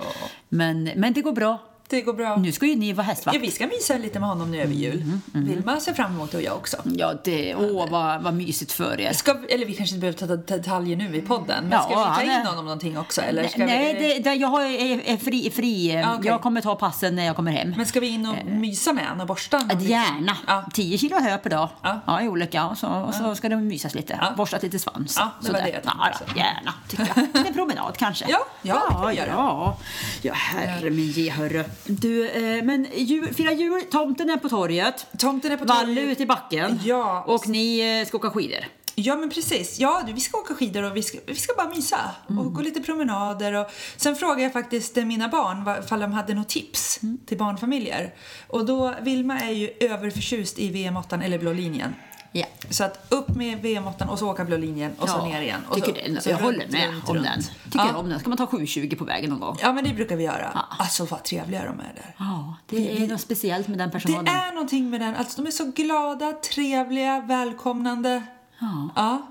[0.50, 1.62] men, men det går bra.
[1.94, 2.36] Det går bra.
[2.36, 3.38] Nu ska ju ni vara Ja, hästvakt.
[3.42, 5.02] vi ska mysa lite med honom nu över jul.
[5.34, 6.78] Mm, Vilma ser fram emot det och jag också.
[6.86, 9.14] Ja, det, åh vad, vad mysigt för er.
[9.14, 12.28] Ska, eller vi kanske inte behöver ta detaljer nu i podden, men Ja, ska vi
[12.28, 13.22] ta in honom någonting också?
[13.22, 15.52] Eller ska Nej, vi, det, det, jag är, är fri.
[15.56, 15.92] fri.
[15.94, 16.28] Ja, okej.
[16.28, 17.74] Jag kommer ta passen när jag kommer hem.
[17.78, 19.80] Men ska vi in och mysa med honom och borsta honom?
[19.80, 20.38] Gärna.
[20.48, 20.64] Ja.
[20.74, 21.70] 10 kilo hö per dag.
[21.82, 22.00] Ja.
[22.08, 22.22] Ja.
[22.22, 22.66] i olika.
[22.68, 24.20] Och så, och så ska det mysas lite.
[24.22, 24.34] Ja.
[24.38, 25.16] Borstat lite svans.
[25.20, 27.48] Ja, det var det jag tänkte ja, Gärna, tycker jag.
[27.48, 28.26] En promenad kanske.
[28.30, 29.78] Ja, ja, ja, ja.
[30.22, 31.64] ja, herre min ge, hörru.
[31.86, 33.82] Du, eh, men jul, fira jul.
[33.92, 35.08] Tomten är på torget.
[35.18, 36.12] Tomten är på Valle torget.
[36.12, 36.80] ute i backen.
[36.84, 37.24] Ja.
[37.28, 38.66] Och ni eh, ska åka skidor.
[38.96, 39.80] Ja men precis.
[39.80, 42.62] Ja, du, vi ska åka skidor och vi ska, vi ska bara mysa och gå
[42.62, 43.54] lite promenader.
[43.54, 43.68] Och...
[43.98, 48.14] Sen frågade jag faktiskt eh, mina barn ifall de hade något tips till barnfamiljer.
[48.48, 51.94] Och då, Vilma är ju överförtjust i VM8 eller blå linjen.
[52.36, 52.46] Ja.
[52.70, 55.62] Så att upp med VM8 och så åka blå linjen och så ner igen.
[55.70, 57.26] Och tycker så, det, så jag håller med runt, om runt.
[57.26, 57.42] den.
[57.72, 57.98] Tycker ja.
[57.98, 58.20] om den.
[58.20, 59.58] Ska man ta 720 på vägen någon gång?
[59.62, 60.66] Ja men det brukar vi göra.
[60.80, 62.16] Alltså vad trevliga de är där.
[62.18, 64.28] Ja, det är något speciellt med den Det personalen.
[64.28, 65.16] är någonting med den.
[65.16, 68.24] Alltså de är så glada, trevliga, välkomnande.
[68.60, 68.90] Ja.
[68.96, 69.28] Ja.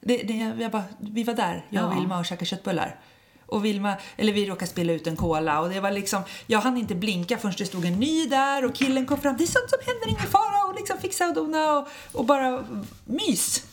[0.00, 1.98] Det, det, jag bara, vi var där, jag och Ja.
[1.98, 3.00] Vilma och käkade köttbullar.
[3.46, 6.76] Och Vilma, eller vi råkade spela ut en cola och det var liksom, jag hann
[6.76, 9.36] inte blinka förrän det stod en ny där och killen kom fram.
[9.36, 12.64] Det är sånt som händer, ingen fara liksom fixa och dona och, och bara
[13.04, 13.64] mys.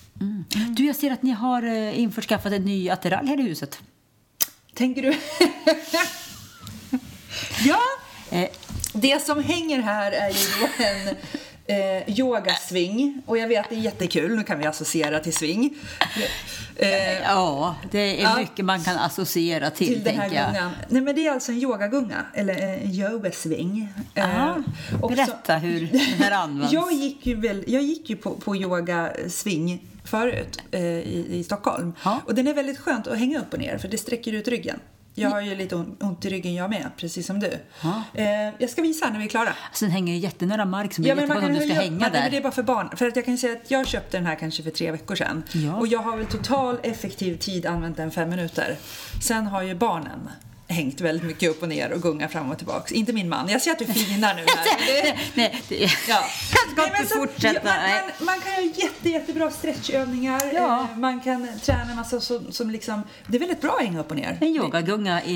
[0.69, 3.79] Du, jag ser att ni har eh, införskaffat en ny attiralj här i huset.
[4.73, 5.13] Tänker du?
[7.65, 7.79] ja,
[8.31, 8.49] Eh,
[8.93, 11.15] det som hänger här är ju en
[11.65, 15.75] eh, yogasving och jag vet det är jättekul, nu kan vi associera till sving.
[16.81, 18.37] Eh, ja, det är Ja.
[18.37, 20.71] mycket man kan associera till, till den här gungan.
[20.89, 23.93] Nej men det är alltså en yogagunga, eller en yogasving.
[24.15, 24.49] Eh,
[25.01, 26.73] och så- berätta hur den här används.
[26.73, 31.93] Jag gick ju, väl, jag gick ju på, på yogasving förut eh, i, i Stockholm.
[32.03, 32.21] Ja.
[32.25, 34.79] Och den är väldigt skönt att hänga upp och ner för det sträcker ut ryggen.
[35.13, 37.47] Jag har ju lite on- ont i ryggen jag med, precis som du.
[38.13, 38.25] Eh,
[38.59, 39.53] jag ska visa när vi är klara.
[39.73, 42.11] Sen hänger ju jättenära mark som blir Ja, jättekonstigt kan om du ska hänga men
[42.11, 42.41] Det är där.
[42.41, 42.89] bara för barn.
[42.97, 45.43] För att jag kan säga att jag köpte den här kanske för tre veckor sedan.
[45.53, 45.75] Ja.
[45.75, 48.75] Och jag har väl total effektiv tid använt den fem minuter.
[49.23, 50.29] Sen har ju barnen
[50.71, 52.91] hängt väldigt mycket upp och ner och gungat fram och tillbaks.
[52.91, 53.49] Inte min man.
[53.49, 54.87] Jag ser att du flinar nu här.
[55.03, 55.89] Det- Nej, det, Ja.
[56.77, 57.63] Jag ska inte så- fortsätta.
[57.63, 60.41] Man, man, man kan göra jätte, jättebra stretchövningar.
[60.53, 60.87] Ja.
[60.91, 63.03] Eh, Man kan träna en massa som, som liksom...
[63.27, 64.37] Det är väldigt bra att hänga upp och ner.
[64.41, 65.31] En yogagunga i,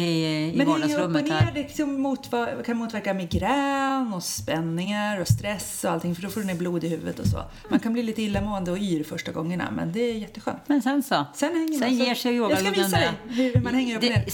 [0.53, 1.51] i Men hänga upp och vardagsrummet ner här.
[1.53, 6.41] det liksom motva- kan motverka migrän och spänningar och stress och allting för då får
[6.41, 7.43] du ner blod i huvudet och så.
[7.69, 10.59] Man kan bli lite illamående och yr första gångerna men det är jätteskönt.
[10.67, 11.25] Men sen så?
[11.35, 11.89] Sen hänger sen man.
[11.99, 13.09] så- ger sig Jag ska yogagungan visa dig
[13.53, 14.25] hur man hänger upp och ner.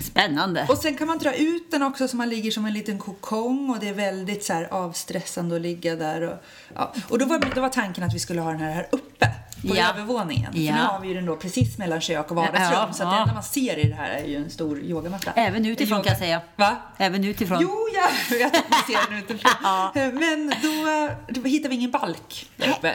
[0.00, 0.66] Spännande.
[0.68, 3.70] Och sen kan man dra ut den också så man ligger som en liten kokong
[3.70, 6.22] och det är väldigt så avstressande att ligga där.
[6.22, 6.38] Och,
[6.74, 6.92] ja.
[7.08, 9.30] och då, var, då var tanken att vi skulle ha den här, här uppe
[9.68, 9.90] på Ja.
[9.94, 10.52] övervåningen.
[10.52, 10.74] För Ja.
[10.74, 13.16] nu har vi ju den då precis mellan kök och vardagsrum Ja, så att det
[13.20, 15.32] enda man ser i det här är ju en stor yogamatta.
[15.36, 16.40] Även utifrån Yoga- kan jag säga.
[16.56, 16.76] Va?
[16.98, 17.58] Även utifrån.
[17.62, 17.88] Jo,
[18.30, 19.52] jag vet att man ser den utifrån.
[19.62, 19.92] Ja.
[19.94, 22.94] Men då, då hittar vi ingen balk där uppe.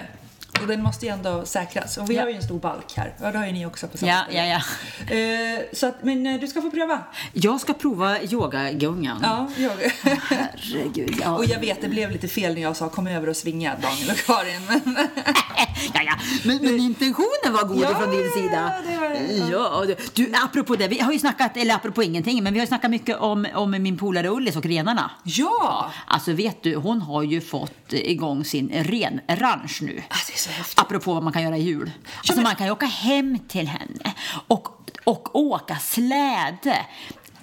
[0.62, 1.98] Och den måste ju ändå säkras.
[1.98, 2.22] Och vi Ja.
[2.22, 3.14] har ju en stor balk här.
[3.22, 4.48] Ja, det har ju ni också på samma Ja, ställe.
[4.48, 4.62] ja,
[5.10, 5.16] ja.
[5.16, 7.00] Eh, så att, men eh, du ska få pröva.
[7.34, 9.20] Jag ska prova yogagungan.
[9.24, 9.72] Ja, jag.
[10.30, 11.16] Herregud.
[11.22, 11.38] Ja.
[11.38, 14.10] Och jag vet, det blev lite fel när jag sa kom över och svinga Daniel
[14.12, 14.62] och Karin.
[14.68, 14.82] Men
[15.94, 16.14] ja, ja.
[16.44, 18.74] Men, men intentionen var god Ja, från din sida.
[18.86, 19.12] ja, det var.
[19.52, 19.86] Ja.
[19.88, 22.68] Ja, du, apropå det, vi har ju snackat, eller apropå ingenting, men vi har ju
[22.68, 25.12] snackat mycket om, om min polare Ullis och renarna.
[25.24, 25.92] ja!
[26.08, 30.02] Alltså vet du, hon har ju fått igång sin renranch nu.
[30.10, 30.16] Ah,
[30.76, 31.92] Apropå vad man kan göra i jul.
[32.18, 34.14] Alltså man kan ju åka hem till henne
[34.48, 34.68] och,
[35.04, 36.86] och åka släde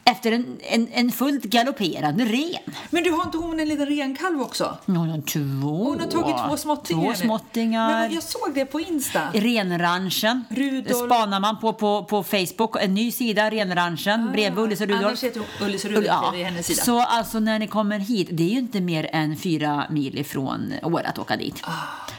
[0.05, 2.75] efter en, en, en fullt galopperande ren.
[2.91, 4.79] Men du har inte hon en liten renkalv också?
[4.87, 5.39] Hon har två.
[5.85, 7.15] Hon har tagit två småttingar.
[7.15, 8.01] Två småttingar.
[8.01, 9.21] Men jag såg det på Insta.
[9.35, 10.45] Renranchen.
[10.51, 10.87] Rudolf.
[10.89, 12.77] Det spanar man på, på, på Facebook.
[12.81, 15.05] En ny sida, Renranchen, bredvid Ullis och Rudolf.
[15.07, 16.31] Annars heter hon Ullis och Rudolf, Ja.
[16.35, 16.83] det är hennes sida.
[16.83, 20.73] Så alltså när ni kommer hit, det är ju inte mer än fyra mil ifrån
[20.83, 21.63] Åre att åka dit.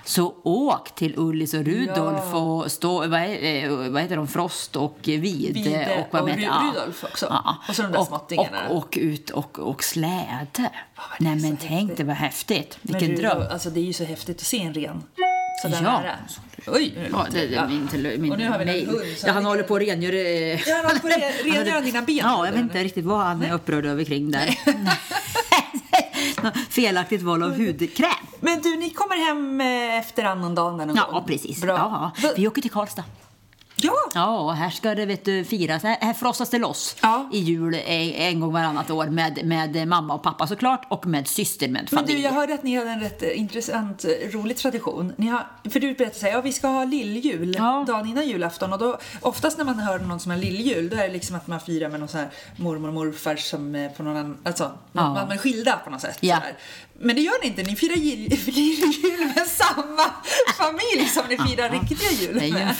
[0.09, 2.19] Så åk till Ullis och Rudolf.
[2.31, 2.37] Ja.
[2.37, 5.53] och stå, vad, eh, vad heter de, Frost och Vide.
[5.53, 7.41] Vide och, vad och heter- Ru- Rudolf också.
[7.69, 8.69] Och så de där och, småttingarna.
[8.69, 10.69] och, och ut och, och släde.
[11.19, 11.97] Nej men tänk häftigt.
[11.97, 12.77] det var häftigt.
[12.81, 13.51] Men Vilken Rudolf, dröm.
[13.53, 15.03] Alltså det är ju så häftigt att se en ren.
[15.61, 15.99] Sådär Ja.
[16.01, 16.15] nära.
[16.67, 18.87] Oj, Ja, det, det, min, min Och nu har vi en mail.
[18.87, 20.15] hund som Ja, han håller på att rengöra...
[20.15, 22.15] eh, Ja, han håller på att rengöra dina ben.
[22.15, 24.59] Ja, jag vet inte riktigt vad han är upprörd över kring där.
[26.43, 28.09] Nå, Felaktigt val av hudkräm.
[28.39, 31.23] Men du, ni kommer hem eh, efter annandagen någon Ja, gång?
[31.27, 31.61] precis.
[31.61, 32.11] Bra.
[32.23, 33.03] Ja, vi åker till Karlstad.
[33.81, 33.93] Ja!
[34.13, 35.83] Ja, här ska det vet du, firas.
[35.83, 37.29] Här, här frostas det loss Ja.
[37.33, 37.81] i jul en,
[38.13, 41.99] en gång varannat år med, med mamma och pappa såklart och med syster med Men
[41.99, 42.15] familj.
[42.15, 45.13] du, jag hörde att ni hade en rätt eh, intressant, eh, rolig tradition.
[45.17, 47.83] Ni har, för du berättade här, ja vi ska ha lilljul Ja.
[47.87, 48.73] dagen innan julafton.
[48.73, 51.47] Och då, oftast när man hör någon som har lilljul, då är det liksom att
[51.47, 55.13] man firar med någon sån här mormor och morfar som på någon annan, alltså, Ja.
[55.13, 56.17] man, är skilda på något sätt.
[56.19, 56.35] Ja.
[56.35, 56.53] sådär.
[57.01, 60.03] Men det gör ni inte, ni firar jul, lilljul med samma
[60.57, 62.67] familj som ni firar riktiga jul Det är ju med.
[62.67, 62.75] en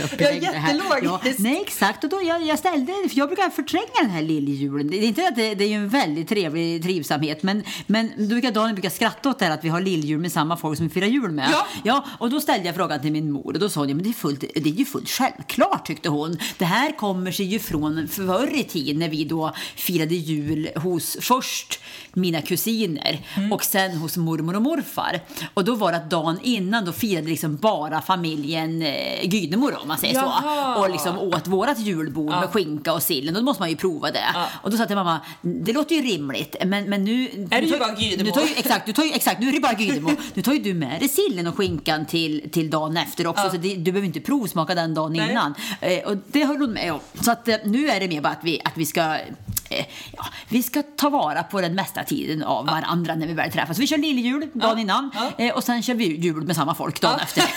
[0.00, 0.74] fullt logiskt upplägg det här.
[0.74, 1.38] jättelogiskt.
[1.38, 2.04] nej, exakt.
[2.04, 4.90] Och då jag, jag ställde, för jag brukar förtränga den här lilljulen.
[4.90, 8.26] Det är inte att det, det är ju en väldigt trevlig trivsamhet, men, men då
[8.26, 10.88] brukar Daniel brukar skratta åt det här att vi har lilljul med samma folk som
[10.88, 11.48] vi firar jul med.
[11.52, 11.66] Ja.
[11.84, 12.04] ja.
[12.18, 14.10] Och då ställde jag frågan till min mor och då sa hon, ja, men det
[14.10, 16.38] är, fullt, det är ju fullt självklart tyckte hon.
[16.58, 21.16] Det här kommer sig ju från förr i tiden när vi då firade jul hos
[21.20, 21.80] först
[22.12, 23.52] mina kusiner Mm.
[23.52, 25.20] och sen hos mormor och morfar.
[25.54, 29.88] Och då var det att dagen innan då firade liksom bara familjen eh, Gydemor om
[29.88, 30.74] man säger Jaha.
[30.74, 30.80] så.
[30.82, 33.34] Och liksom åt vårat julbord med skinka och sillen.
[33.34, 34.24] Då måste man ju prova det.
[34.34, 34.46] Ja.
[34.62, 37.24] Och då sa jag till mamma, det låter ju rimligt men, men nu...
[37.24, 38.24] Är det nu ju bara Gydemo?
[38.24, 40.10] nu tar ju, exakt, du tar ju, exakt, nu är det bara Gydemo.
[40.34, 43.44] Nu tar ju du med dig sillen och skinkan till, till dagen efter också.
[43.44, 43.50] Ja.
[43.50, 45.30] Så det, du behöver inte provsmaka den dagen Nej.
[45.30, 45.54] innan.
[45.80, 47.00] Eh, och det höll hon med om.
[47.20, 49.84] Så att, eh, nu är det mer bara att vi, att vi ska eh,
[50.16, 53.78] ja, vi ska ta vara på den mesta tiden av varandra när vi väl träffas.
[53.78, 55.44] Vi kör lilljul dagen innan Ja.
[55.44, 57.24] eh, och sen kör vi jul med samma folk dagen Ja.
[57.24, 57.44] efter.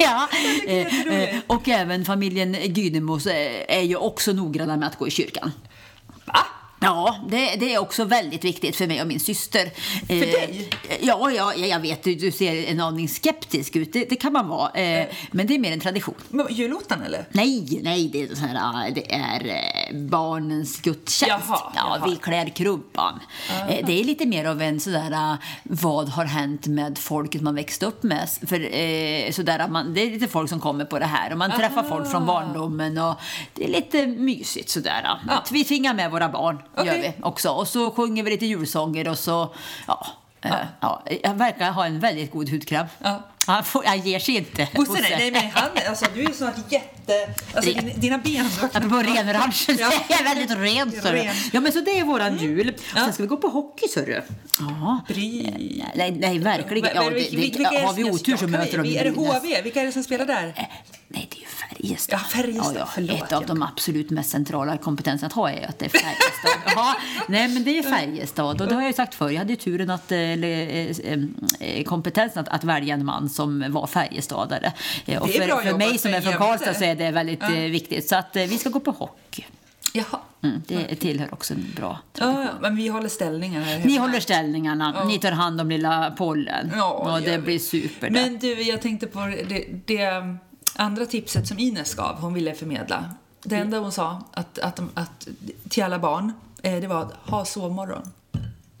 [0.00, 0.28] ja,
[0.66, 5.10] eh, eh, och även familjen Gydemos eh, är ju också noggranna med att gå i
[5.10, 5.52] kyrkan.
[6.82, 9.70] Ja, det, det är också väldigt viktigt för mig och min syster.
[10.06, 10.68] För dig?
[11.00, 12.02] Ja, ja, ja, jag vet.
[12.02, 13.92] Du, ser en aning skeptisk ut.
[13.92, 14.70] Det, det kan man vara.
[14.70, 16.14] Eh, men det är mer en tradition.
[16.28, 17.28] Men Julottan eller?
[17.32, 21.46] Nej, nej, det är, så här, äh, det är eh, barnens gudstjänst.
[21.48, 22.08] Jaha, ja, jaha.
[22.10, 23.20] vi klär krubban.
[23.68, 27.54] Eh, Det är lite mer av en sådär, äh, vad har hänt med folket man
[27.54, 28.28] växte upp med?
[28.46, 31.50] För, eh, sådär, man, det är lite folk som kommer på det här och man
[31.50, 33.14] träffar folk från barndomen och
[33.54, 35.18] det är lite mysigt sådär.
[35.28, 35.44] Ja.
[35.50, 37.14] Vi tvingar med våra barn, gör Okej.
[37.18, 37.50] vi också.
[37.50, 39.54] Och så sjunger vi lite julsånger och så,
[39.86, 40.06] ja,
[40.42, 42.86] Eh, Ja, jag verkar ha en väldigt god hudkräm.
[42.98, 43.22] Ja.
[43.46, 44.68] Han, får, han ger sig inte.
[44.74, 47.28] Bosse, nej, nej men han, alltså du är snart jätte...
[47.54, 48.00] Alltså Ren.
[48.00, 49.92] dina, ben Apropå renranchen, Ja.
[50.08, 51.02] det är väldigt rent.
[51.02, 51.08] så.
[51.08, 51.34] Ren.
[51.52, 52.68] Ja, men så det är våran jul.
[52.68, 53.04] Och Ja.
[53.04, 54.22] sen ska vi gå på hockey, du.
[54.58, 55.00] Ja.
[55.08, 55.42] Bry.
[55.94, 56.90] Nej, nej, verkligen.
[56.94, 59.10] Ja, det, det, vilka har vi otur så jag möter de Är det.
[59.10, 59.62] HV?
[59.62, 60.68] Vilka är det som spelar där?
[61.12, 62.20] Nej, det är ju Färjestad.
[62.22, 62.76] Ja, Färjestad.
[62.96, 63.24] Ja, ja.
[63.24, 66.62] Ett av de absolut mest centrala kompetenserna att ha är att det är Färjestad.
[66.74, 66.96] ja,
[67.28, 68.60] nej, men det är Färjestad.
[68.60, 69.30] Och det har jag ju sagt förr.
[69.30, 71.18] Jag hade turen att, eh, eller, eh,
[71.60, 74.72] eh, kompetensen att, att välja en man som var Färjestadare.
[75.20, 76.32] Och för, för mig som är från.
[76.32, 78.08] Karlstad så är det väldigt eh, viktigt.
[78.08, 79.44] Så att eh, vi ska gå på hockey.
[79.92, 80.20] Jaha.
[80.42, 84.20] Mm, det tillhör också en bra Ja, ja, men vi håller ställningar här Ni håller
[84.20, 86.72] ställningarna, ni tar hand om lilla pollen.
[86.76, 88.10] Ja, och det blir super.
[88.10, 90.36] Men du, jag tänkte på det, det
[90.76, 93.14] andra tipset som Ines gav, hon ville förmedla.
[93.42, 95.28] Det enda hon sa att, att, de- att,
[95.68, 98.12] till alla barn, eh, det var att ha sovmorgon.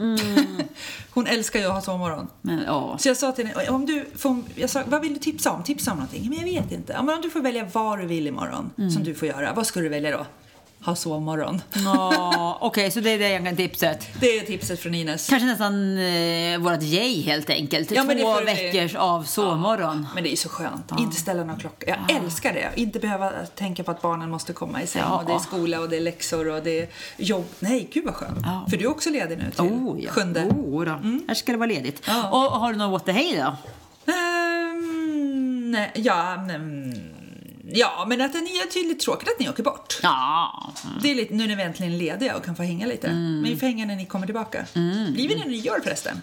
[1.10, 2.26] hon älskar ju att ha sovmorgon.
[2.42, 2.98] Men, ja.
[2.98, 5.62] Så jag sa till henne, om du får, jag sa, vad vill du tipsa om?
[5.62, 6.28] Tipsa om någonting?
[6.28, 6.92] Men jag vet inte.
[6.92, 9.66] Ja, men om du får välja vad du vill imorgon, som du får göra, vad
[9.66, 10.26] skulle du välja då?
[10.84, 11.62] Ha sovmorgon.
[11.84, 14.08] Ja, Okej, så det är det egentligen tipset.
[14.20, 15.28] Det är tipset från Ines.
[15.28, 17.90] Kanske nästan eh, vårt yay helt enkelt.
[17.90, 20.06] Ja, Två får vi- veckors av sovmorgon.
[20.14, 20.92] Men det är så skönt.
[20.98, 21.88] Inte ställa några klockor.
[21.88, 22.70] Jag älskar det.
[22.74, 25.02] Inte behöva tänka på att barnen måste komma i säng.
[25.06, 25.18] Ja.
[25.18, 27.46] Och det är skola och det är läxor och det är jobb.
[27.58, 28.38] Nej, gud vad skönt.
[28.44, 28.66] Ja.
[28.70, 30.10] För du är också ledig nu till Oh, ja.
[30.10, 30.40] sjunde.
[30.44, 30.90] Oh, då.
[31.28, 32.02] Här ska det vara ledigt.
[32.06, 32.30] Ja.
[32.30, 33.56] Och har du något hey då?
[34.12, 36.94] Ehm, nej, ja, men,
[37.64, 39.98] ja, men att det är tydligt tråkigt att ni åker bort.
[40.02, 40.72] Ja.
[41.02, 43.06] Det är lite, nu när vi äntligen är lediga och kan få hänga lite.
[43.06, 43.40] Mm.
[43.40, 44.64] Men vi får hänga när ni kommer tillbaka.
[44.72, 46.22] Blir vi det nyår förresten?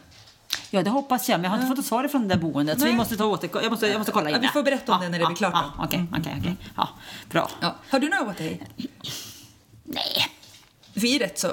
[0.69, 1.39] ja, det hoppas jag.
[1.39, 2.79] Men jag har inte fått ett svar från det där boendet.
[2.79, 3.49] Så vi måste ta åter...
[3.53, 5.35] Jag måste, jag måste kolla in Ja, vi får berätta om det när det blir
[5.35, 5.71] klart då.
[5.77, 6.55] Ja, Okej, okej, okej.
[6.75, 6.89] Ja,
[7.29, 7.49] bra.
[7.61, 7.75] Ja.
[7.89, 8.57] Har du what the hey?
[9.83, 10.27] Nej,
[10.93, 11.51] Vi är rätt så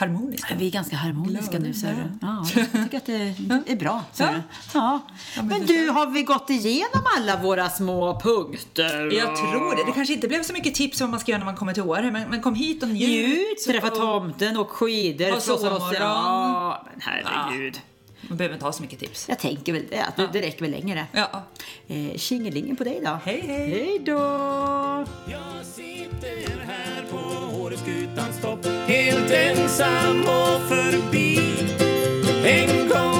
[0.00, 0.54] harmoniska.
[0.58, 1.66] vi är ganska harmoniska Glada.
[1.66, 2.26] nu, ser du.
[2.26, 4.30] Ja, jag tycker att det är bra, ser Ja.
[4.32, 4.40] du.
[4.74, 5.00] Ja.
[5.36, 9.12] men Men du- har vi gått igenom alla våra små punkter?
[9.14, 9.84] Jag tror det.
[9.86, 11.72] Det kanske inte blev så mycket tips om vad man ska göra när man kommer
[11.74, 13.08] till Åre, men, men kom hit och njut.
[13.08, 15.34] Njut, träffa och- tomten och skidor.
[15.36, 15.92] Och sovmorgon.
[15.94, 17.80] Ja, men herregud.
[18.28, 19.26] Man behöver inte ha så mycket tips.
[19.28, 21.06] Jag tänker väl det, att det- det räcker väl längre.
[21.12, 21.42] Ja.
[21.88, 23.18] Eh, Tjingelingen på dig då.
[23.24, 23.68] Hej, hej.
[23.70, 24.12] Hej då!
[25.26, 28.66] Jag sitter här på Åreskutans topp
[29.10, 31.38] Helt ensam och förbi.
[32.44, 33.19] En gång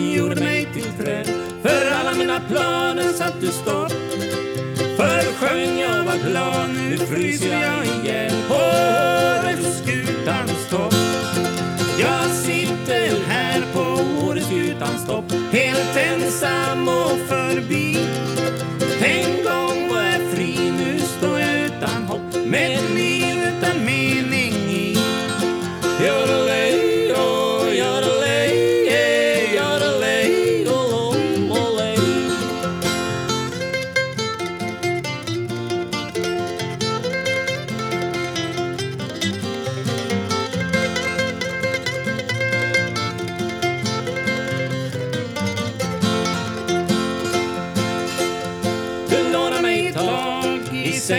[0.00, 1.26] gjorde mig till träd.
[1.62, 3.92] För alla mina planer satt du stopp.
[4.96, 10.94] För sjöng jag var glad, nu fryser jag igen På Åreskutans topp.
[12.00, 13.80] Jag sitter här på
[14.26, 17.89] Åreskutans topp Helt ensam och förbi.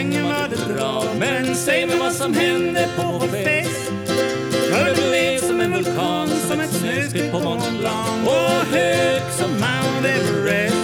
[0.02, 3.92] Sängen var det bra Men säg mig vad som hände på vår fest.
[4.70, 9.50] För du blev som en vulkan, som ett snöskred på Mont Blanc Och hög som
[9.50, 10.76] Mount Everest.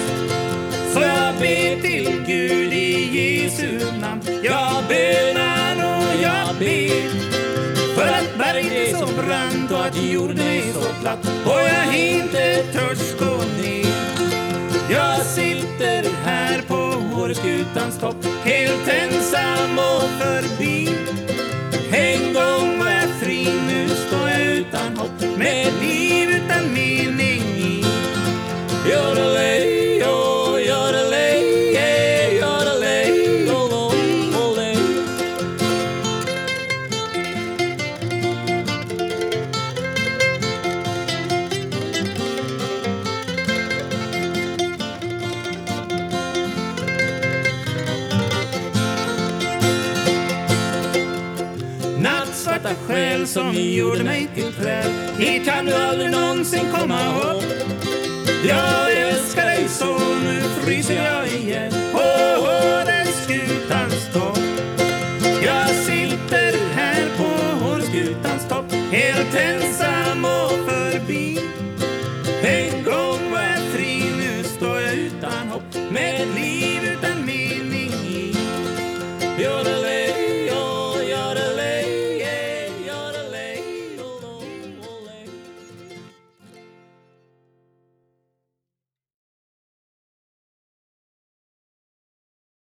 [0.92, 4.22] Så jag ber till Gud i Jesu namn?
[4.42, 7.08] Jag bönar och jag ber.
[7.94, 11.18] För att berget är så brant och att jorden är så platt.
[11.44, 13.77] Och jag inte törs gå ner?
[17.28, 18.24] På topp.
[18.44, 20.88] Helt ensam och förbi.
[21.92, 25.38] En gång var jag fri, nu står jag utan hopp.
[25.38, 25.66] Med
[53.28, 54.90] som gjorde mig till träd.
[55.18, 57.00] Hit kan du aldrig någonsin komma
[57.32, 57.44] upp.
[58.48, 61.17] Jag älskar dig så, nu fryser jag